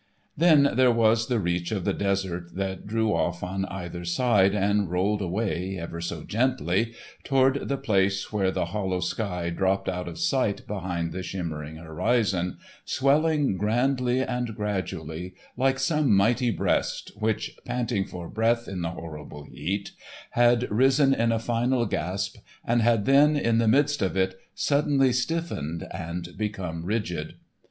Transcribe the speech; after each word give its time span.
Then 0.35 0.71
there 0.73 0.89
was 0.91 1.27
the 1.27 1.37
reach 1.39 1.71
of 1.71 1.85
the 1.85 1.93
desert 1.93 2.55
that 2.55 2.87
drew 2.87 3.13
off 3.13 3.43
on 3.43 3.65
either 3.65 4.03
hand 4.17 4.55
and 4.55 4.89
rolled 4.89 5.21
away, 5.21 5.77
ever 5.77 6.01
so 6.01 6.23
gently, 6.23 6.93
toward 7.23 7.69
the 7.69 7.77
place 7.77 8.33
where 8.33 8.49
the 8.49 8.65
hollow 8.65 8.99
sky 9.01 9.51
dropped 9.51 9.87
out 9.87 10.07
of 10.07 10.17
sight 10.17 10.65
behind 10.65 11.11
the 11.11 11.21
shimmering 11.21 11.75
horizon, 11.75 12.57
swelling 12.83 13.57
grandly 13.57 14.21
and 14.21 14.55
gradually 14.55 15.35
like 15.55 15.77
some 15.77 16.15
mighty 16.17 16.49
breast 16.49 17.11
which, 17.17 17.55
panting 17.63 18.05
for 18.07 18.27
breath 18.27 18.67
in 18.67 18.81
the 18.81 18.89
horrible 18.89 19.43
heat, 19.43 19.91
had 20.31 20.67
risen 20.71 21.13
in 21.13 21.31
a 21.31 21.37
final 21.37 21.85
gasp 21.85 22.37
and 22.65 22.81
had 22.81 23.05
then, 23.05 23.37
in 23.37 23.59
the 23.59 23.67
midst 23.67 24.01
of 24.01 24.17
it, 24.17 24.33
suddenly 24.55 25.13
stiffened 25.13 25.87
and 25.91 26.35
become 26.39 26.83
rigid. 26.85 27.35